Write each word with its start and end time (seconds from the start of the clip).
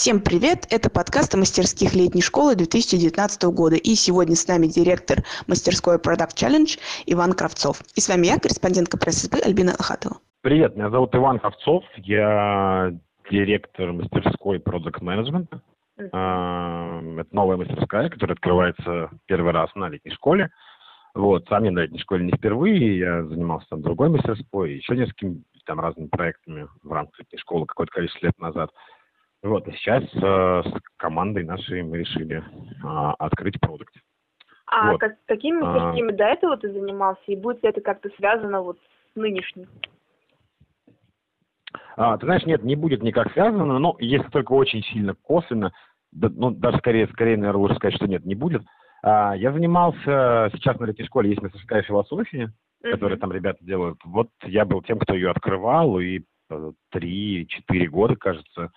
Всем 0.00 0.20
привет! 0.20 0.64
Это 0.70 0.90
подкаст 0.90 1.34
о 1.34 1.38
мастерских 1.38 1.92
летней 1.92 2.22
школы 2.22 2.54
2019 2.54 3.42
года. 3.50 3.74
И 3.74 3.96
сегодня 3.96 4.36
с 4.36 4.46
нами 4.46 4.68
директор 4.68 5.24
мастерской 5.48 5.96
Product 5.96 6.36
Challenge 6.38 6.78
Иван 7.06 7.32
Кравцов. 7.32 7.80
И 7.96 8.00
с 8.00 8.08
вами 8.08 8.26
я, 8.28 8.38
корреспондентка 8.38 8.96
пресс-СБ 8.96 9.40
Альбина 9.44 9.72
Ахатова. 9.72 10.18
Привет, 10.42 10.76
меня 10.76 10.90
зовут 10.90 11.16
Иван 11.16 11.40
Кравцов. 11.40 11.82
Я 11.96 12.94
директор 13.28 13.90
мастерской 13.90 14.58
Product 14.58 15.00
Management. 15.02 15.48
А, 16.12 17.00
это 17.18 17.34
новая 17.34 17.56
мастерская, 17.56 18.08
которая 18.08 18.36
открывается 18.36 19.10
первый 19.26 19.52
раз 19.52 19.74
на 19.74 19.88
летней 19.88 20.12
школе. 20.12 20.50
Вот, 21.16 21.44
сам 21.48 21.64
я 21.64 21.72
на 21.72 21.80
летней 21.80 21.98
школе 21.98 22.24
не 22.24 22.32
впервые, 22.36 22.98
я 22.98 23.24
занимался 23.24 23.66
там 23.70 23.82
другой 23.82 24.10
мастерской, 24.10 24.74
еще 24.74 24.94
несколькими 24.94 25.42
там 25.68 25.80
разными 25.80 26.08
проектами 26.08 26.66
в 26.82 26.92
рамках 26.92 27.20
летней 27.20 27.38
школы 27.38 27.66
какое-то 27.66 27.92
количество 27.92 28.26
лет 28.26 28.38
назад. 28.38 28.70
Вот, 29.42 29.68
и 29.68 29.72
сейчас 29.72 30.02
э, 30.14 30.62
с 30.64 30.72
командой 30.96 31.44
нашей 31.44 31.82
мы 31.82 31.98
решили 31.98 32.38
э, 32.38 33.12
открыть 33.18 33.60
продукт. 33.60 33.94
А 34.66 34.92
вот. 34.92 35.00
как, 35.00 35.16
какими 35.26 35.62
а. 35.62 35.64
мастерскими 35.64 36.12
а... 36.12 36.16
до 36.16 36.24
этого 36.24 36.56
ты 36.56 36.72
занимался, 36.72 37.22
и 37.26 37.36
будет 37.36 37.62
ли 37.62 37.68
это 37.68 37.80
как-то 37.80 38.10
связано 38.16 38.62
вот 38.62 38.78
с 39.12 39.16
нынешним? 39.16 39.66
А, 41.96 42.16
ты 42.18 42.26
знаешь, 42.26 42.46
нет, 42.46 42.62
не 42.62 42.76
будет 42.76 43.02
никак 43.02 43.32
связано, 43.32 43.78
но 43.78 43.96
если 43.98 44.28
только 44.28 44.52
очень 44.52 44.82
сильно 44.84 45.14
косвенно, 45.14 45.72
да, 46.12 46.28
ну, 46.30 46.50
даже 46.50 46.78
скорее, 46.78 47.06
скорее, 47.08 47.36
наверное, 47.36 47.60
лучше 47.60 47.76
сказать, 47.76 47.96
что 47.96 48.06
нет, 48.06 48.24
не 48.24 48.34
будет. 48.34 48.62
А, 49.02 49.36
я 49.36 49.52
занимался, 49.52 50.50
сейчас 50.52 50.78
на 50.78 50.86
летней 50.86 51.06
школе 51.06 51.30
есть 51.30 51.42
мастерская 51.42 51.82
философия, 51.82 52.52
uh-huh. 52.82 52.90
которую 52.92 53.18
там 53.18 53.32
ребята 53.32 53.64
делают. 53.64 53.98
Вот 54.04 54.28
я 54.44 54.64
был 54.64 54.82
тем, 54.82 54.98
кто 54.98 55.14
ее 55.14 55.30
открывал, 55.30 55.98
и 55.98 56.22
э, 56.50 56.72
три-четыре 56.90 57.88
года, 57.88 58.16
кажется, 58.16 58.70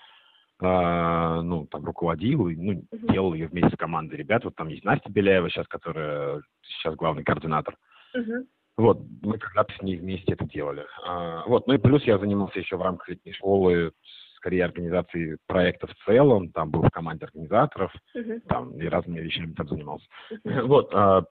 а, 0.62 1.42
ну, 1.42 1.66
там, 1.66 1.84
руководил, 1.86 2.48
ну, 2.50 2.84
делал 2.92 3.34
ее 3.34 3.48
вместе 3.48 3.76
с 3.76 3.80
командой 3.80 4.16
ребят. 4.16 4.44
Вот 4.44 4.56
там 4.56 4.68
есть 4.68 4.86
Настя 4.86 5.12
Беляева 5.12 5.49
сейчас, 5.49 5.68
которая 5.68 6.44
сейчас 6.62 6.96
главный 6.96 7.24
координатор. 7.24 7.76
Uh-huh. 8.16 8.46
Вот, 8.77 9.00
мы 9.22 9.38
когда-то 9.38 9.74
с 9.74 9.82
ней 9.82 9.98
вместе 9.98 10.34
это 10.34 10.46
делали. 10.46 10.85
А, 11.05 11.44
вот, 11.48 11.68
ну 11.68 11.74
и 11.74 11.77
плюс 11.77 12.04
я 12.04 12.20
занимался 12.20 12.60
еще 12.60 12.77
в 12.77 12.82
рамках 12.82 13.10
летней 13.10 13.34
школы, 13.34 13.91
скорее, 14.35 14.66
организацией 14.66 15.38
проекта 15.48 15.88
в 15.88 15.96
целом, 16.05 16.50
там 16.50 16.70
был 16.70 16.84
в 16.84 16.90
команде 16.91 17.26
организаторов, 17.26 17.91
uh-huh. 18.16 18.41
там 18.41 18.80
и 18.80 18.88
разными 18.88 19.20
вещами 19.20 19.54
там 19.54 19.68
занимался. 19.68 20.05
Uh-huh. 20.32 20.62
Вот, 20.68 20.91
а, 20.94 21.24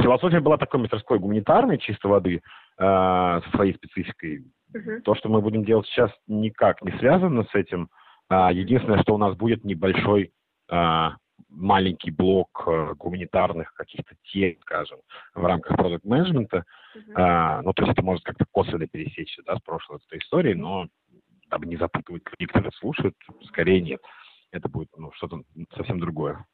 философия 0.00 0.40
была 0.40 0.56
такой 0.56 0.80
мастерской 0.80 1.18
гуманитарной, 1.18 1.78
чистой 1.78 2.06
воды, 2.06 2.40
а, 2.78 3.42
со 3.42 3.50
своей 3.50 3.74
спецификой. 3.74 4.46
Uh-huh. 4.74 5.00
То, 5.02 5.14
что 5.16 5.28
мы 5.28 5.42
будем 5.42 5.64
делать 5.66 5.86
сейчас, 5.86 6.10
никак 6.26 6.80
не 6.80 6.92
связано 6.92 7.44
с 7.44 7.54
этим, 7.54 7.90
единственное, 8.30 9.02
что 9.02 9.14
у 9.14 9.18
нас 9.18 9.36
будет 9.36 9.64
небольшой 9.64 10.32
а, 10.68 11.16
маленький 11.48 12.10
блок 12.10 12.62
а, 12.66 12.94
гуманитарных 12.94 13.72
каких-то 13.74 14.14
тем, 14.32 14.56
скажем, 14.62 14.98
в 15.34 15.44
рамках 15.44 15.76
продукт 15.76 16.04
менеджмента. 16.04 16.64
Uh-huh. 16.96 17.12
А, 17.14 17.62
ну, 17.62 17.72
то 17.72 17.82
есть 17.82 17.92
это 17.92 18.02
может 18.02 18.24
как-то 18.24 18.44
косвенно 18.50 18.86
пересечься 18.86 19.42
да, 19.44 19.56
с 19.56 19.60
прошлой 19.60 19.98
этой 20.06 20.18
истории, 20.18 20.54
но 20.54 20.86
дабы 21.48 21.66
не 21.66 21.76
запутывать 21.76 22.22
людей, 22.30 22.46
которые 22.46 22.72
слушают, 22.72 23.14
скорее 23.48 23.80
нет. 23.80 24.00
Это 24.52 24.68
будет 24.68 24.88
ну, 24.96 25.10
что-то 25.12 25.42
совсем 25.76 25.98
другое. 25.98 26.46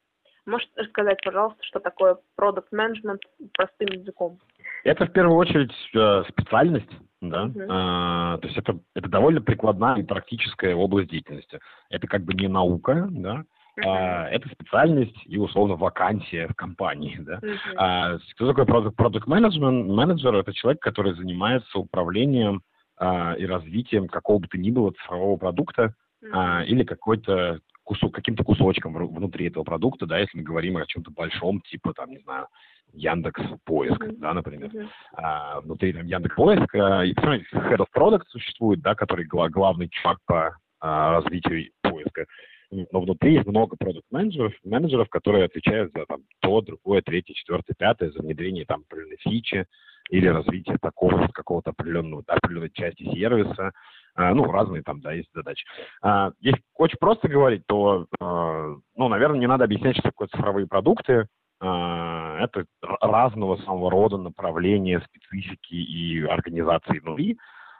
Можешь 0.45 0.69
рассказать, 0.75 1.19
пожалуйста, 1.23 1.61
что 1.61 1.79
такое 1.79 2.17
продукт 2.35 2.71
менеджмент 2.71 3.21
простым 3.53 3.89
языком? 3.89 4.39
Это 4.83 5.05
в 5.05 5.11
первую 5.11 5.35
очередь 5.35 5.73
э, 5.93 6.23
специальность, 6.29 6.89
да, 7.21 7.45
uh-huh. 7.45 7.67
а, 7.69 8.37
то 8.37 8.47
есть 8.47 8.57
это, 8.57 8.79
это 8.95 9.09
довольно 9.09 9.41
прикладная 9.41 9.95
и 9.95 10.03
практическая 10.03 10.75
область 10.75 11.09
деятельности. 11.09 11.59
Это 11.89 12.07
как 12.07 12.23
бы 12.23 12.33
не 12.33 12.47
наука, 12.47 13.07
да, 13.09 13.43
а, 13.83 14.27
это 14.29 14.49
специальность 14.49 15.17
и 15.25 15.37
условно 15.37 15.75
вакансия 15.75 16.47
в 16.47 16.55
компании, 16.55 17.17
да. 17.19 17.39
Uh-huh. 17.39 17.57
А, 17.77 18.17
кто 18.35 18.53
такой 18.53 18.65
продукт 18.65 19.27
менеджмент 19.27 19.87
менеджер? 19.87 20.35
Это 20.35 20.53
человек, 20.53 20.81
который 20.81 21.13
занимается 21.13 21.79
управлением 21.79 22.61
а, 22.97 23.33
и 23.33 23.45
развитием 23.45 24.07
какого 24.07 24.39
бы 24.39 24.47
то 24.47 24.57
ни 24.57 24.71
было 24.71 24.91
цифрового 24.91 25.37
продукта 25.37 25.93
uh-huh. 26.23 26.29
а, 26.33 26.63
или 26.63 26.83
какой-то 26.83 27.59
кусок, 27.83 28.13
каким-то 28.13 28.43
кусочком 28.43 28.93
внутри 28.93 29.47
этого 29.47 29.63
продукта, 29.63 30.05
да, 30.05 30.19
если 30.19 30.37
мы 30.37 30.43
говорим 30.43 30.77
о 30.77 30.85
чем-то 30.85 31.11
большом, 31.11 31.61
типа, 31.61 31.93
там, 31.93 32.09
не 32.09 32.19
знаю, 32.19 32.47
Яндекс 32.97 33.41
Поиск, 33.65 34.01
mm-hmm. 34.01 34.17
да, 34.17 34.33
например. 34.33 34.69
Mm-hmm. 34.69 34.89
А, 35.13 35.61
внутри 35.61 35.93
там, 35.93 36.05
Яндекс 36.05 36.35
Поиска 36.35 37.03
и 37.03 37.13
Head 37.13 37.77
of 37.77 37.87
Product 37.95 38.23
существует, 38.27 38.81
да, 38.81 38.95
который 38.95 39.25
гла- 39.25 39.49
главный 39.49 39.89
чувак 39.89 40.17
по 40.25 40.57
а, 40.79 41.13
развитию 41.13 41.71
поиска. 41.81 42.25
Но 42.69 42.99
внутри 42.99 43.35
есть 43.35 43.47
много 43.47 43.77
продукт-менеджеров, 43.77 44.53
менеджеров, 44.65 45.07
которые 45.09 45.45
отвечают 45.45 45.93
за 45.93 46.05
там, 46.05 46.21
то, 46.41 46.61
другое, 46.61 47.01
третье, 47.01 47.33
четвертое, 47.33 47.73
пятое, 47.77 48.11
за 48.11 48.19
внедрение 48.19 48.65
там 48.65 48.81
определенной 48.81 49.17
фичи 49.19 49.65
или 50.09 50.27
развитие 50.27 50.77
такого 50.81 51.27
какого-то 51.29 51.71
определенного, 51.71 52.23
определенной 52.27 52.71
части 52.71 53.03
сервиса. 53.03 53.71
А, 54.15 54.33
ну, 54.33 54.51
разные 54.51 54.81
там, 54.81 54.99
да, 54.99 55.13
есть 55.13 55.29
задачи. 55.33 55.65
А, 56.01 56.31
если 56.39 56.61
очень 56.75 56.97
просто 56.99 57.27
говорить, 57.27 57.63
то, 57.67 58.07
а, 58.19 58.75
ну, 58.95 59.07
наверное, 59.07 59.39
не 59.39 59.47
надо 59.47 59.63
объяснять, 59.63 59.95
что 59.95 60.09
такое 60.09 60.27
цифровые 60.27 60.67
продукты. 60.67 61.27
А, 61.59 62.39
это 62.39 62.65
разного 63.01 63.57
самого 63.57 63.91
рода 63.91 64.17
направления, 64.17 65.01
специфики 65.07 65.73
и 65.73 66.23
организации 66.23 66.99
внутри. 66.99 67.37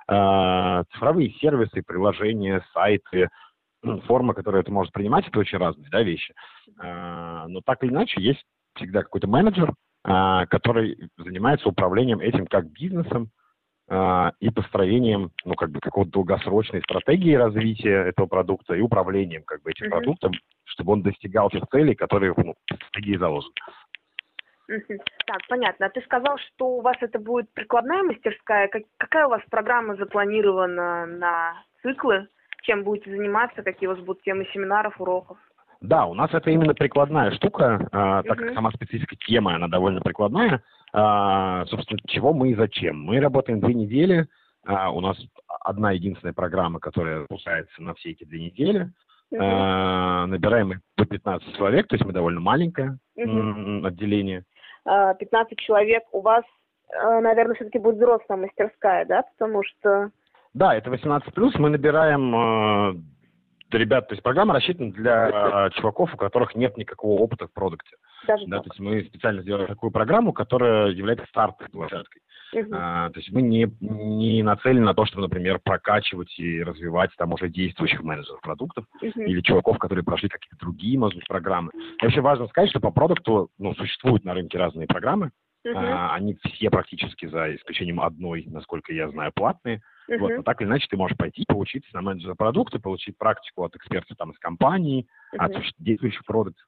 А, 0.07 0.83
цифровые 0.93 1.31
сервисы, 1.33 1.83
приложения, 1.85 2.63
сайты, 2.73 3.29
ну, 3.83 4.01
форма, 4.01 4.33
которую 4.33 4.61
это 4.61 4.71
может 4.71 4.93
принимать, 4.93 5.27
это 5.27 5.39
очень 5.39 5.57
разные 5.57 5.89
да, 5.89 6.01
вещи. 6.01 6.33
А, 6.79 7.47
но 7.47 7.61
так 7.61 7.83
или 7.83 7.91
иначе, 7.91 8.21
есть 8.21 8.43
всегда 8.75 9.03
какой-то 9.03 9.27
менеджер, 9.27 9.73
который 10.03 11.09
занимается 11.17 11.67
управлением 11.67 12.19
этим 12.19 12.45
как 12.45 12.71
бизнесом, 12.71 13.29
и 13.89 14.49
построением, 14.49 15.31
ну, 15.45 15.55
как 15.55 15.71
бы, 15.71 15.79
какого-то 15.79 16.11
долгосрочной 16.11 16.81
стратегии 16.81 17.33
развития 17.33 18.03
этого 18.03 18.27
продукта 18.27 18.73
и 18.73 18.81
управлением, 18.81 19.43
как 19.45 19.61
бы, 19.61 19.71
этим 19.71 19.85
mm-hmm. 19.85 19.89
продуктом, 19.89 20.31
чтобы 20.65 20.91
он 20.91 21.03
достигал 21.03 21.49
тех 21.49 21.63
целей, 21.71 21.95
которые, 21.95 22.33
ну, 22.35 22.55
в 22.69 22.85
стратегии 22.87 23.17
заложены. 23.17 23.53
Так, 24.67 25.39
понятно. 25.49 25.85
А 25.85 25.89
ты 25.89 26.01
сказал, 26.01 26.37
что 26.37 26.77
у 26.77 26.81
вас 26.81 26.97
это 27.01 27.19
будет 27.19 27.51
прикладная 27.53 28.03
мастерская. 28.03 28.67
Как, 28.67 28.83
какая 28.97 29.27
у 29.27 29.29
вас 29.29 29.41
программа 29.49 29.95
запланирована 29.95 31.05
на 31.05 31.63
циклы? 31.81 32.27
Чем 32.63 32.83
будете 32.83 33.11
заниматься? 33.11 33.63
Какие 33.63 33.87
у 33.87 33.93
вас 33.93 34.03
будут 34.03 34.23
темы 34.23 34.45
семинаров, 34.53 34.99
уроков? 34.99 35.37
Да, 35.79 36.05
у 36.05 36.13
нас 36.13 36.33
это 36.33 36.49
именно 36.49 36.73
прикладная 36.73 37.31
штука, 37.31 37.87
а, 37.91 38.23
так 38.23 38.37
как 38.39 38.53
сама 38.53 38.71
специфика 38.71 39.15
темы, 39.15 39.53
она 39.53 39.67
довольно 39.67 40.01
прикладная. 40.01 40.63
А, 40.91 41.65
собственно, 41.67 41.99
чего 42.07 42.33
мы 42.33 42.49
и 42.49 42.55
зачем? 42.55 42.99
Мы 42.99 43.19
работаем 43.19 43.59
две 43.59 43.75
недели, 43.75 44.27
а, 44.65 44.89
у 44.89 45.01
нас 45.01 45.17
одна 45.61 45.91
единственная 45.91 46.33
программа, 46.33 46.79
которая 46.79 47.21
запускается 47.21 47.81
на 47.81 47.93
все 47.93 48.11
эти 48.11 48.23
две 48.23 48.45
недели. 48.45 48.91
А, 49.37 50.25
набираем 50.25 50.81
по 50.95 51.05
15 51.05 51.55
человек, 51.55 51.87
то 51.87 51.95
есть 51.95 52.05
мы 52.05 52.13
довольно 52.13 52.39
маленькое 52.39 52.97
отделение. 53.15 54.43
15 54.87 55.59
человек 55.59 56.03
у 56.11 56.21
вас, 56.21 56.43
наверное, 56.89 57.55
все-таки 57.55 57.79
будет 57.79 57.95
взрослая 57.95 58.37
мастерская, 58.37 59.05
да, 59.05 59.23
потому 59.37 59.63
что... 59.63 60.11
Да, 60.53 60.75
это 60.75 60.89
18+, 60.89 61.21
мы 61.59 61.69
набираем 61.69 63.03
ребят, 63.71 64.07
то 64.07 64.13
есть 64.13 64.23
программа 64.23 64.53
рассчитана 64.53 64.91
для 64.91 65.67
э, 65.67 65.69
чуваков, 65.71 66.13
у 66.13 66.17
которых 66.17 66.55
нет 66.55 66.77
никакого 66.77 67.19
опыта 67.19 67.47
в 67.47 67.53
продукте. 67.53 67.97
Даже 68.25 68.45
да, 68.47 68.59
то 68.59 68.69
есть 68.69 68.79
мы 68.79 69.03
специально 69.03 69.41
сделали 69.41 69.67
такую 69.67 69.91
программу, 69.91 70.33
которая 70.33 70.89
является 70.89 71.25
стартовой 71.27 71.69
площадкой. 71.69 72.21
Uh-huh. 72.55 72.69
А, 72.71 73.09
то 73.09 73.19
есть 73.19 73.31
мы 73.31 73.41
не, 73.41 73.69
не 73.81 74.41
нацелены 74.41 74.85
на 74.85 74.93
то, 74.93 75.05
чтобы, 75.05 75.23
например, 75.23 75.59
прокачивать 75.59 76.33
и 76.39 76.63
развивать 76.63 77.11
там 77.17 77.33
уже 77.33 77.49
действующих 77.49 78.01
менеджеров 78.01 78.39
продуктов 78.41 78.85
uh-huh. 79.03 79.25
или 79.25 79.41
чуваков, 79.41 79.77
которые 79.77 80.05
прошли 80.05 80.29
какие-то 80.29 80.57
другие, 80.57 80.97
может 80.97 81.17
быть, 81.17 81.27
программы. 81.27 81.71
И 81.73 82.03
вообще 82.03 82.21
важно 82.21 82.47
сказать, 82.47 82.69
что 82.69 82.79
по 82.79 82.91
продукту 82.91 83.49
ну, 83.57 83.73
существуют 83.75 84.23
на 84.23 84.33
рынке 84.33 84.57
разные 84.57 84.87
программы. 84.87 85.31
Uh-huh. 85.65 85.73
А, 85.75 86.15
они 86.15 86.37
все 86.43 86.69
практически, 86.69 87.25
за 87.25 87.55
исключением 87.55 87.99
одной, 87.99 88.45
насколько 88.47 88.93
я 88.93 89.09
знаю, 89.09 89.31
платные. 89.35 89.81
Uh-huh. 90.09 90.19
Вот, 90.19 90.31
но 90.37 90.43
так 90.43 90.61
или 90.61 90.67
иначе 90.67 90.87
ты 90.89 90.97
можешь 90.97 91.17
пойти 91.17 91.43
поучиться 91.47 91.89
на 91.93 92.01
менеджера 92.01 92.33
продукта, 92.35 92.79
получить 92.79 93.17
практику 93.17 93.63
от 93.63 93.75
экспертов 93.75 94.17
там 94.17 94.31
из 94.31 94.39
компании, 94.39 95.07
uh-huh. 95.33 95.39
от 95.39 95.63
действующих 95.79 96.23
продуктов. 96.25 96.65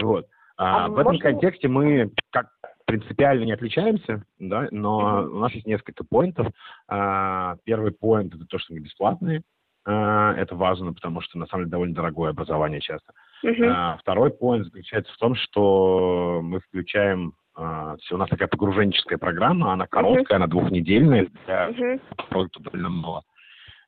Вот. 0.00 0.26
А, 0.56 0.86
а 0.86 0.88
в 0.88 0.98
этом 0.98 1.18
контексте 1.18 1.68
мы 1.68 2.12
как 2.30 2.48
принципиально 2.86 3.44
не 3.44 3.52
отличаемся, 3.52 4.24
да, 4.38 4.68
но 4.70 5.20
uh-huh. 5.20 5.28
у 5.28 5.38
нас 5.40 5.52
есть 5.52 5.66
несколько 5.66 6.04
поинтов. 6.04 6.46
А, 6.88 7.56
первый 7.64 7.92
поинт 7.92 8.34
это 8.34 8.46
то, 8.46 8.58
что 8.58 8.72
мы 8.72 8.80
бесплатные. 8.80 9.42
А, 9.84 10.34
это 10.34 10.54
важно, 10.54 10.92
потому 10.92 11.20
что 11.20 11.38
на 11.38 11.46
самом 11.46 11.64
деле 11.64 11.72
довольно 11.72 11.94
дорогое 11.94 12.30
образование 12.30 12.80
часто. 12.80 13.12
Uh-huh. 13.44 13.66
А, 13.66 13.96
второй 13.98 14.30
поинт 14.30 14.64
заключается 14.64 15.12
в 15.12 15.18
том, 15.18 15.34
что 15.34 16.40
мы 16.42 16.60
включаем 16.60 17.34
у 17.56 18.16
нас 18.16 18.28
такая 18.28 18.48
погруженческая 18.48 19.18
программа, 19.18 19.72
она 19.72 19.86
короткая, 19.86 20.24
uh-huh. 20.24 20.42
она 20.42 20.46
двухнедельная, 20.46 21.26
для 21.46 21.70
uh-huh. 21.70 22.00
продукта 22.28 22.60
довольно 22.60 22.90
мало. 22.90 23.22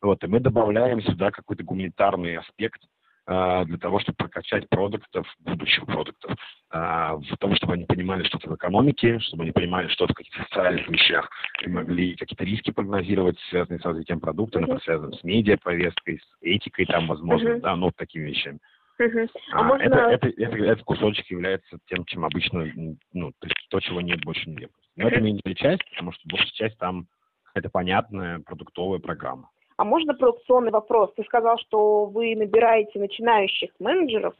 Вот, 0.00 0.22
и 0.22 0.26
мы 0.26 0.40
добавляем 0.40 1.02
сюда 1.02 1.30
какой-то 1.30 1.64
гуманитарный 1.64 2.36
аспект, 2.36 2.80
э, 3.26 3.64
для 3.66 3.78
того, 3.78 3.98
чтобы 3.98 4.16
прокачать 4.16 4.68
продуктов, 4.68 5.26
будущих 5.40 5.84
продуктов, 5.86 6.32
э, 6.72 6.78
в 6.78 7.36
том, 7.38 7.56
чтобы 7.56 7.74
они 7.74 7.84
понимали 7.84 8.22
что-то 8.24 8.48
в 8.48 8.54
экономике, 8.54 9.18
чтобы 9.18 9.42
они 9.42 9.52
понимали 9.52 9.88
что-то 9.88 10.14
в 10.14 10.16
каких-то 10.16 10.44
социальных 10.44 10.88
вещах, 10.88 11.28
и 11.62 11.68
могли 11.68 12.14
какие-то 12.14 12.44
риски 12.44 12.70
прогнозировать, 12.70 13.38
связанные 13.50 13.80
с 13.80 13.84
развитием 13.84 14.20
продукта, 14.20 14.60
например, 14.60 14.82
связанные 14.82 15.18
с 15.18 15.24
медиаповесткой, 15.24 16.20
с 16.20 16.36
этикой 16.42 16.86
там, 16.86 17.08
возможно, 17.08 17.50
Мгм. 17.50 17.60
да, 17.60 17.76
ну, 17.76 17.86
вот 17.86 17.96
такими 17.96 18.30
вещами. 18.30 18.60
Мгм. 18.98 19.28
А 19.52 19.60
А, 19.60 19.62
можно... 19.62 19.84
это, 19.84 19.98
это, 19.98 20.28
это, 20.28 20.56
этот 20.56 20.82
кусочек 20.84 21.30
является 21.30 21.78
тем, 21.86 22.04
чем 22.04 22.24
обычно, 22.24 22.66
ну, 23.12 23.32
то 23.38 23.46
есть 23.46 23.68
то, 23.70 23.80
чего 23.80 24.00
нет 24.00 24.24
больше 24.24 24.48
нигде. 24.50 24.68
Но 24.96 25.08
это 25.08 25.16
Мгм. 25.18 25.26
меньшая 25.26 25.54
часть, 25.54 25.88
потому 25.90 26.12
что 26.12 26.28
большая 26.28 26.52
часть 26.52 26.78
там 26.78 27.06
какая-то 27.44 27.70
понятная 27.70 28.40
продуктовая 28.40 28.98
программа. 28.98 29.50
А 29.76 29.84
можно 29.84 30.12
провокационный 30.12 30.72
вопрос? 30.72 31.12
Ты 31.14 31.22
сказал, 31.22 31.56
что 31.58 32.06
вы 32.06 32.34
набираете 32.34 32.98
начинающих 32.98 33.70
менеджеров, 33.78 34.34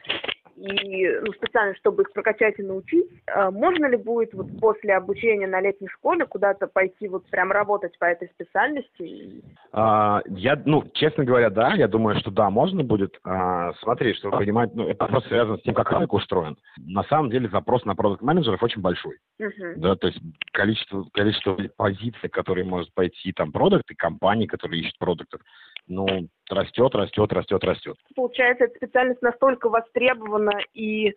и 0.59 1.21
ну, 1.21 1.33
специально, 1.33 1.75
чтобы 1.77 2.03
их 2.03 2.13
прокачать 2.13 2.59
и 2.59 2.63
научить. 2.63 3.07
А 3.27 3.51
можно 3.51 3.87
ли 3.87 3.97
будет 3.97 4.35
вот 4.35 4.47
после 4.61 4.95
обучения 4.95 5.47
на 5.47 5.61
летней 5.61 5.89
школе 5.89 6.27
куда-то 6.27 6.67
пойти 6.67 7.09
вот 7.09 7.25
прям 7.31 7.53
работать 7.53 7.97
по 7.99 8.05
этой 8.05 8.29
специальности? 8.29 9.43
А, 9.73 10.21
я, 10.27 10.61
ну, 10.65 10.85
честно 10.95 11.25
говоря, 11.25 11.51
да, 11.51 11.75
я 11.75 11.87
думаю, 11.87 12.19
что 12.19 12.31
да, 12.31 12.51
можно 12.51 12.83
будет. 12.83 13.19
А, 13.25 13.73
смотри, 13.75 14.15
чтобы 14.15 14.39
понимать, 14.39 14.75
ну, 14.75 14.89
это 14.89 15.07
просто 15.07 15.29
связано 15.29 15.59
с 15.59 15.63
тем, 15.63 15.75
как 15.75 15.91
рынок 15.93 16.13
устроен. 16.13 16.57
На 16.77 17.05
самом 17.05 17.31
деле 17.31 17.49
запрос 17.49 17.85
на 17.85 17.95
продукт 17.95 18.23
менеджеров 18.23 18.63
очень 18.63 18.83
большой. 18.83 19.19
Мгм. 19.39 19.81
Да, 19.81 19.95
то 19.95 20.09
есть 20.09 20.21
количество, 20.53 21.05
количество 21.13 21.57
позиций, 21.77 22.29
которые 22.29 22.65
может 22.65 22.93
пойти 22.95 23.33
там 23.33 23.53
продукт 23.53 23.91
и 23.91 23.95
компании, 23.95 24.47
которые 24.47 24.81
ищут 24.81 24.99
продуктов, 24.99 25.41
ну, 25.89 26.07
растет, 26.51 26.95
растет, 26.95 27.33
растет, 27.33 27.65
растет. 27.65 27.97
Получается, 28.15 28.65
эта 28.65 28.77
специальность 28.77 29.23
настолько 29.23 29.69
востребована 29.69 30.61
и 30.75 31.09
э, 31.09 31.15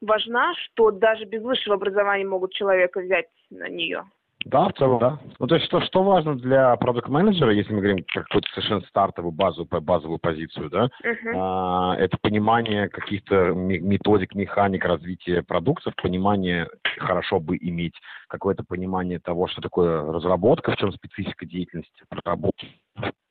важна, 0.00 0.54
что 0.54 0.90
даже 0.90 1.24
без 1.24 1.42
высшего 1.42 1.74
образования 1.74 2.24
могут 2.24 2.52
человека 2.52 3.00
взять 3.00 3.28
на 3.50 3.68
нее. 3.68 4.04
Да, 4.44 4.68
в 4.68 4.74
целом, 4.74 4.98
да. 5.00 5.18
Ну, 5.40 5.46
то 5.46 5.56
есть, 5.56 5.66
что, 5.66 5.80
что 5.80 6.02
важно 6.04 6.36
для 6.36 6.76
продукт-менеджера, 6.76 7.52
если 7.52 7.72
мы 7.72 7.80
говорим 7.80 8.04
про 8.04 8.22
какую-то 8.22 8.48
совершенно 8.50 8.80
стартовую 8.82 9.32
базовую, 9.32 9.80
базовую 9.82 10.18
позицию, 10.18 10.70
да, 10.70 10.88
Мгм. 11.02 11.34
а, 11.36 11.96
это 11.98 12.16
понимание 12.20 12.88
каких-то 12.88 13.54
ме- 13.54 13.80
методик, 13.80 14.34
механик 14.34 14.84
развития 14.84 15.42
продуктов, 15.42 15.94
понимание, 16.00 16.68
хорошо 16.98 17.40
бы 17.40 17.56
иметь 17.56 17.94
какое-то 18.28 18.62
понимание 18.62 19.18
того, 19.18 19.48
что 19.48 19.62
такое 19.62 20.02
разработка, 20.12 20.72
в 20.72 20.76
чем 20.76 20.92
специфика 20.92 21.44
деятельности 21.44 22.04
разработки, 22.10 22.68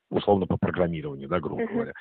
условно 0.10 0.48
по 0.48 0.58
программированию, 0.58 1.30
да, 1.30 1.40
грубо 1.40 1.64
Мгм. 1.64 1.74
говоря. 1.74 1.94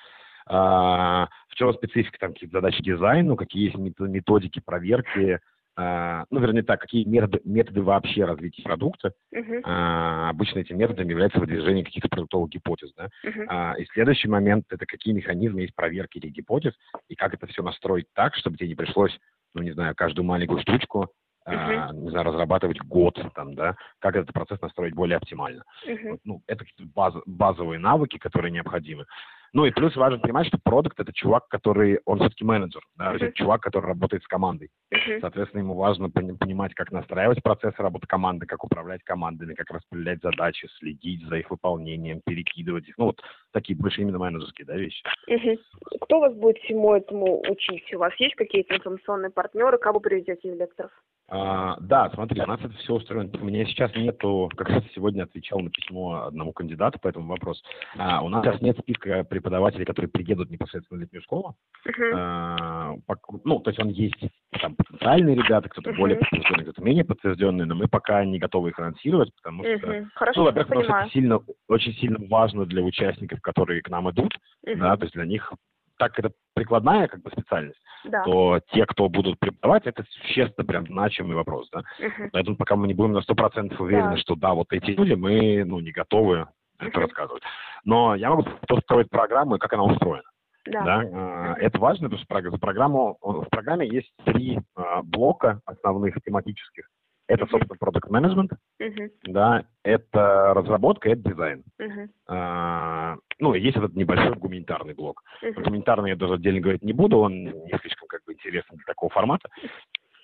А, 0.47 1.29
в 1.49 1.55
чем 1.55 1.73
специфика 1.73 2.19
там 2.19 2.33
каких 2.33 2.51
задачи 2.51 2.83
дизайну, 2.83 3.37
какие 3.37 3.65
есть 3.67 3.77
мет- 3.77 3.99
методики 4.01 4.61
проверки, 4.65 5.39
а, 5.77 6.25
ну, 6.31 6.41
вернее 6.41 6.63
так, 6.63 6.81
какие 6.81 7.05
методы, 7.05 7.41
методы 7.45 7.83
вообще 7.83 8.25
развития 8.25 8.63
продукта. 8.63 9.13
Мгм. 9.33 9.61
А, 9.65 10.31
обычно 10.31 10.61
этим 10.61 10.79
методом 10.79 11.09
является 11.09 11.41
выдвижение 11.41 11.85
каких-то 11.85 12.09
продуктовых 12.09 12.51
гипотез. 12.51 12.93
Да? 12.97 13.09
Мгм. 13.25 13.47
А, 13.49 13.75
и 13.79 13.85
следующий 13.87 14.29
момент– 14.29 14.67
это 14.71 14.87
какие 14.87 15.15
механизмы 15.15 15.63
есть 15.63 15.75
проверки 15.75 16.19
этих 16.19 16.31
гипотез, 16.31 16.75
и 17.09 17.15
как 17.17 17.35
это 17.35 17.47
все 17.47 17.63
настроить 17.63 18.07
так, 18.15 18.37
чтобы 18.37 18.57
тебе 18.57 18.69
не 18.69 18.75
пришлось, 18.75 19.17
ну, 19.55 19.63
не 19.63 19.73
знаю, 19.73 19.95
каждую 19.97 20.25
маленькую 20.25 20.61
штучку 20.61 21.11
а, 21.45 21.93
не 21.93 22.11
знаю, 22.11 22.27
разрабатывать 22.27 22.81
год, 22.81 23.19
там, 23.35 23.55
да, 23.55 23.77
как 23.99 24.17
этот 24.17 24.33
процесс 24.33 24.61
настроить 24.61 24.95
более 24.95 25.17
оптимально. 25.17 25.65
Мгм. 25.87 26.11
Вот, 26.11 26.21
ну, 26.25 26.43
это 26.47 26.65
какие-то 26.65 26.91
баз- 26.95 27.23
базовые 27.27 27.79
навыки, 27.79 28.19
которые 28.19 28.51
необходимы. 28.51 29.07
Ну 29.53 29.65
и 29.67 29.71
плюс 29.71 29.95
важно 29.95 30.19
понимать, 30.19 30.49
что 30.49 30.59
продукт 30.59 30.99
это 30.99 31.13
чувак, 31.13 31.47
который, 31.47 32.01
он 32.07 32.19
все-таки 32.19 32.45
менеджер, 32.45 32.83
да, 32.97 33.15
это 33.15 33.31
чувак, 33.31 33.63
который 33.63 33.87
работает 33.87 34.25
с 34.25 34.27
командой. 34.27 34.71
Мгм. 34.91 35.21
Соответственно, 35.21 35.61
ему 35.61 35.75
важно 35.75 36.11
пони- 36.11 36.37
понимать, 36.37 36.75
как 36.75 36.91
настраивать 36.91 37.41
процессы 37.41 37.81
работы 37.81 38.09
команды, 38.09 38.47
как 38.47 38.65
управлять 38.65 39.05
командами, 39.05 39.55
как 39.55 39.71
распределять 39.71 40.21
задачи, 40.23 40.67
следить 40.79 41.25
за 41.29 41.37
их 41.37 41.51
выполнением, 41.51 42.21
перекидывать 42.27 42.89
их. 42.89 42.99
Ну, 42.99 43.07
вот 43.07 43.23
такие 43.53 43.79
больше 43.79 44.01
именно 44.01 44.19
менеджерские 44.19 44.67
да, 44.67 44.77
вещи. 44.77 45.05
Мгм. 45.29 45.57
Кто 46.01 46.19
вас 46.19 46.35
будет 46.35 46.59
всему 46.59 46.93
этому 46.93 47.41
учить? 47.49 47.95
У 47.95 47.99
вас 47.99 48.13
есть 48.19 48.35
какие-то 48.35 48.75
информационные 48.75 49.31
партнеры? 49.31 49.79
Кого 49.79 50.01
приведете 50.01 50.53
лекторов? 50.53 50.91
А, 51.29 51.77
да, 51.81 52.11
смотри, 52.15 52.43
у 52.43 52.47
нас 52.47 52.61
это 52.61 52.75
все 52.75 52.95
устроено. 52.95 53.31
У 53.41 53.45
меня 53.47 53.65
сейчас 53.65 53.95
нету, 53.95 54.51
как 54.57 54.69
раз 54.69 54.85
сегодня 54.95 55.23
отвечал 55.23 55.59
на 55.61 55.71
письмо 55.71 56.25
одному 56.27 56.53
кандидату 56.53 56.99
по 56.99 57.09
этому 57.09 57.29
вопросу. 57.29 57.63
А, 57.97 58.23
у 58.23 58.29
нас 58.29 58.45
сейчас 58.45 58.61
нет 58.61 58.79
списка 58.79 59.25
преподавателей, 59.25 59.87
которые 59.87 60.11
приедут 60.11 60.51
непосредственно 60.51 60.99
в 60.99 61.01
летнюю 61.01 61.23
школу. 61.23 61.57
Мгм. 61.87 62.15
А, 62.15 62.95
ну, 63.45 63.61
то 63.61 63.71
есть 63.71 63.81
он 63.81 63.89
есть 63.89 64.21
там 64.61 64.77
потенциальные 64.77 65.35
ребята, 65.35 65.71
кто-то 65.71 65.91
Мгм. 65.91 65.99
более 65.99 66.19
подтвержденный, 66.19 66.65
кто-то 66.65 66.83
менее 66.83 67.05
подтвержденный, 67.05 67.65
но 67.65 67.75
мы 67.75 67.89
пока 67.89 68.23
не 68.25 68.39
готовы 68.39 68.71
их 68.71 68.79
анонсировать, 68.79 69.35
потому 69.37 69.65
что 69.65 69.87
Мгм. 69.87 70.11
Хорошо, 70.15 70.41
Ну, 70.41 70.45
во-первых, 70.45 70.69
потому 70.69 70.85
что 70.85 70.93
это 70.93 71.11
сильно, 71.11 71.41
очень 71.69 71.93
сильно 71.95 72.19
важно 72.29 72.67
для 72.67 72.83
участников, 72.83 73.41
которые 73.41 73.81
к 73.81 73.89
нам 73.89 74.11
идут, 74.11 74.37
Мгм. 74.67 74.79
да, 74.79 74.97
то 74.97 75.05
есть 75.05 75.15
для 75.15 75.25
них 75.25 75.53
так 75.99 76.19
это 76.19 76.33
прикладная 76.55 77.09
как 77.09 77.23
бы 77.23 77.31
специальность, 77.31 77.81
Да. 78.05 78.23
то 78.25 78.61
те, 78.73 78.87
кто 78.87 79.09
будут 79.09 79.39
преподавать, 79.39 79.87
это 79.87 80.05
существенно 80.23 80.67
прям 80.67 80.87
значимый 80.87 81.35
вопрос, 81.37 81.69
да. 81.71 81.83
Мгм. 82.01 82.31
Поэтому 82.33 82.57
пока 82.57 82.77
мы 82.77 82.87
не 82.87 82.95
будем 82.95 83.13
на 83.13 83.23
сто 83.23 83.35
процентов 83.35 83.81
уверены, 83.81 84.13
Да. 84.13 84.17
что 84.19 84.35
да, 84.35 84.55
вот 84.55 84.67
эти 84.73 84.91
люди, 84.91 85.15
мы, 85.15 85.65
ну, 85.65 85.81
не 85.81 85.93
готовы 85.93 86.49
это 86.79 86.99
Мгм. 86.99 87.01
рассказывать. 87.07 87.43
Но 87.85 88.15
я 88.15 88.31
могу 88.31 88.45
построить 88.67 89.11
программу 89.11 89.57
и 89.57 89.59
как 89.59 89.73
она 89.73 89.85
устроена. 89.85 90.29
Да. 90.67 90.83
Да, 90.85 91.05
а, 91.13 91.55
это 91.59 91.79
важно, 91.79 92.09
потому 92.09 92.25
что 92.25 92.51
за 92.51 92.59
программу, 92.59 93.19
в 93.21 93.45
программе 93.51 93.87
есть 93.87 94.11
три 94.25 94.59
а, 94.75 95.03
блока 95.03 95.61
основных 95.67 96.15
тематических. 96.25 96.89
Это, 97.27 97.47
собственно, 97.47 97.77
продукт 97.79 98.11
менеджмент, 98.11 98.53
Мгм. 98.79 99.11
да, 99.25 99.65
это 99.83 100.53
разработка, 100.55 101.09
это 101.11 101.23
дизайн. 101.31 101.65
Мгм. 101.79 102.11
А, 102.29 103.17
ну, 103.39 103.55
есть 103.55 103.77
этот 103.77 103.95
небольшой 103.95 104.35
гуманитарный 104.35 104.95
блок. 104.95 105.23
Мгм. 105.43 105.63
Гуманитарный 105.63 106.11
я 106.11 106.17
даже 106.17 106.35
отдельно 106.35 106.61
говорить 106.61 106.83
не 106.83 106.93
буду, 106.93 107.19
он 107.19 107.45
не 107.45 107.79
слишком 107.81 108.09
как 108.09 108.23
бы 108.27 108.35
интересен 108.35 108.77
для 108.77 108.85
такого 108.85 109.11
формата. 109.11 109.49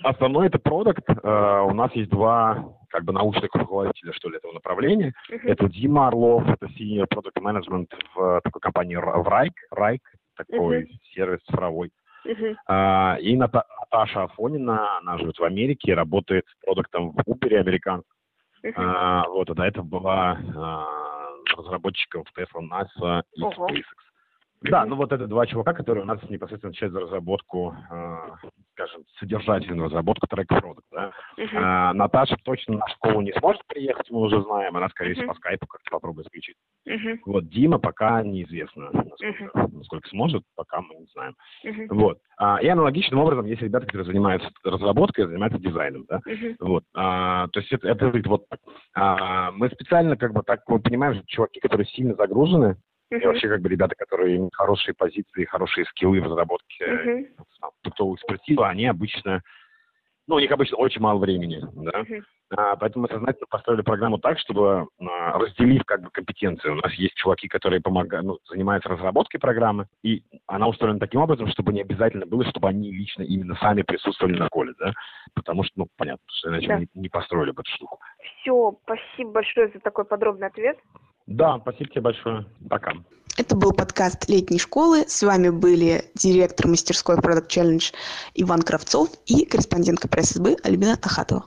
Основной 0.03 0.47
это 0.49 0.59
продукт. 0.59 1.03
А, 1.23 1.63
у 1.63 1.73
нас 1.73 1.91
есть 1.93 2.11
два 2.11 2.65
как 2.91 3.05
бы 3.05 3.13
научных 3.13 3.55
руководителя, 3.55 4.13
что 4.13 4.29
ли, 4.29 4.37
этого 4.37 4.53
направления. 4.53 5.15
Мгм. 5.31 5.47
Это 5.49 5.69
Дима 5.71 6.09
Орлов, 6.09 6.47
это 6.49 6.67
senior 6.67 7.07
product 7.09 7.41
management 7.41 7.89
в 8.15 8.41
такой 8.45 8.61
компании 8.61 8.97
в 8.97 9.29
Райк, 9.29 9.55
Райк, 9.71 10.03
такой 10.37 10.81
Мгм. 10.85 10.89
сервис 11.15 11.41
цифровой. 11.47 11.91
А, 12.67 13.17
и 13.21 13.37
Ната- 13.37 13.65
Наташа 13.81 14.25
Афонина, 14.25 14.99
она 14.99 15.19
живет 15.19 15.39
в 15.39 15.45
Америке, 15.45 15.95
работает 15.95 16.45
продуктом 16.65 17.13
в 17.13 17.19
Uber 17.27 17.57
американском. 17.57 18.17
Мгм. 18.63 18.75
А, 18.77 19.27
вот, 19.29 19.49
а 19.51 19.55
до 19.55 19.63
этого 19.65 19.85
была 19.85 20.39
а, 20.57 20.87
разработчиком 21.57 22.25
в 22.25 22.39
Tesla, 22.39 22.61
NASA 22.61 23.23
и 23.35 23.43
Ого. 23.43 23.69
SpaceX. 23.69 23.85
Да, 24.63 24.85
ну 24.85 24.95
вот 24.97 25.11
это 25.11 25.27
два 25.27 25.47
чувака, 25.47 25.73
которые 25.73 26.05
у 26.05 26.07
нас 26.07 26.23
непосредственно 26.29 26.69
отвечают 26.69 26.93
за 26.93 27.01
разработку, 27.01 27.75
а, 27.91 28.37
скажем, 28.75 29.05
содержательную 29.19 29.87
разработку 29.87 30.27
трека 30.27 30.61
продукт. 30.61 30.87
Да? 30.93 31.13
Мгм. 31.39 31.57
А, 31.57 31.95
Наташа 31.95 32.37
точно 32.45 32.77
на 32.77 32.89
школу 32.89 33.23
не 33.23 33.33
сможет 33.33 33.65
приехать, 33.67 34.11
мы 34.11 34.21
уже 34.21 34.43
знаем, 34.43 34.77
она, 34.77 34.91
скорее 34.91 35.15
всего, 35.15 35.25
Мгм. 35.29 35.33
по 35.33 35.39
скайпу 35.39 35.67
как-то 35.67 35.91
попробует 35.91 36.27
включить. 36.27 36.57
Мгм. 36.91 37.21
Вот, 37.25 37.49
Дима 37.49 37.79
пока 37.79 38.23
неизвестно, 38.23 38.91
насколько, 38.93 39.69
насколько 39.73 40.09
сможет, 40.09 40.43
пока 40.57 40.81
мы 40.81 40.97
не 40.97 41.07
знаем. 41.13 41.37
Мгм. 41.63 41.87
Вот. 41.91 42.19
А, 42.37 42.61
и 42.61 42.67
аналогичным 42.67 43.21
образом 43.21 43.47
есть 43.47 43.63
ребята, 43.63 43.87
которые 43.87 44.07
занимаются 44.07 44.51
разработкой, 44.65 45.27
занимаются 45.27 45.61
дизайном, 45.61 46.05
да. 46.09 46.21
Мгм. 46.27 46.57
Вот. 46.59 46.85
А, 46.95 47.47
то 47.49 47.61
есть 47.61 47.73
это, 47.73 47.89
это 47.89 48.07
выглядит 48.07 48.27
вот 48.27 48.49
так. 48.49 48.59
А, 48.95 49.53
мы 49.53 49.69
специально 49.69 50.17
как 50.17 50.33
бы 50.33 50.43
так 50.43 50.63
мы 50.69 50.81
понимаем, 50.81 51.15
что 51.15 51.27
чуваки, 51.27 51.61
которые 51.61 51.87
сильно 51.87 52.15
загружены, 52.15 52.77
и 53.11 53.17
Мгм. 53.17 53.27
вообще 53.27 53.49
как 53.49 53.61
бы 53.61 53.69
ребята, 53.69 53.95
которые 53.97 54.37
имеют 54.37 54.55
хорошие 54.55 54.95
позиции, 54.95 55.45
хорошие 55.45 55.85
скиллы 55.87 56.21
в 56.21 56.25
разработке 56.25 57.27
там, 57.61 57.71
продуктовую 57.83 58.17
экспертизу, 58.17 58.65
они 58.65 58.87
обычно, 58.87 59.43
ну, 60.31 60.37
у 60.37 60.39
них 60.39 60.51
обычно 60.53 60.77
очень 60.77 61.01
мало 61.01 61.19
времени, 61.19 61.61
да. 61.75 62.05
А, 62.57 62.77
поэтому 62.77 63.03
мы 63.03 63.09
сознательно 63.09 63.47
построили 63.49 63.83
программу 63.83 64.19
так, 64.19 64.39
чтобы 64.39 64.87
а, 65.01 65.39
разделив 65.39 65.85
как 65.85 66.03
бы 66.03 66.11
компетенции. 66.11 66.69
У 66.69 66.77
нас 66.77 66.93
есть 66.95 67.15
чуваки, 67.15 67.49
которые 67.49 67.81
помогают, 67.81 68.25
ну, 68.25 68.39
занимаются 68.49 68.89
разработкой 68.89 69.41
программы, 69.41 69.87
и 70.05 70.23
она 70.47 70.69
устроена 70.69 71.01
таким 71.01 71.21
образом, 71.21 71.49
чтобы 71.49 71.73
не 71.73 71.81
обязательно 71.81 72.27
было, 72.27 72.45
чтобы 72.45 72.69
они 72.69 72.93
лично 72.93 73.23
именно 73.23 73.57
сами 73.57 73.83
присутствовали 73.83 74.39
на 74.39 74.49
коле, 74.49 74.73
да, 74.79 74.93
потому 75.35 75.65
что, 75.65 75.73
ну, 75.77 75.89
понятно, 75.97 76.23
что 76.29 76.51
иначе 76.51 76.69
Да. 76.69 76.75
мы 76.75 76.81
не, 76.81 76.89
не 76.95 77.09
построили 77.09 77.51
бы 77.51 77.63
эту 77.63 77.71
штуку. 77.73 77.99
Все, 78.41 78.79
спасибо 78.85 79.33
большое 79.33 79.69
за 79.75 79.81
такой 79.81 80.05
подробный 80.05 80.47
ответ. 80.47 80.79
Да, 81.27 81.59
спасибо 81.61 81.91
тебе 81.91 82.03
большое. 82.03 82.45
Пока. 82.69 82.93
Это 83.37 83.55
был 83.55 83.73
подкаст 83.73 84.29
летней 84.29 84.59
школы. 84.59 85.05
С 85.09 85.23
вами 85.23 85.49
были 85.51 86.11
директор 86.15 86.67
мастерской 86.67 87.17
Product 87.17 87.49
Challenge 87.49 87.93
Иван 88.35 88.63
Кравцов 88.63 89.09
и 89.27 89.45
корреспондентка 89.45 90.09
пресс-СБ 90.09 90.57
Альбина 90.63 90.99
Ахатова. 91.01 91.47